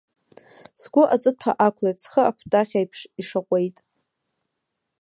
[0.81, 3.77] Сгәы аҵыҭәа ақәлеит, схы акәтаӷь аиԥш ишаҟәеит.